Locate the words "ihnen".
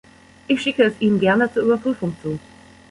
0.99-1.19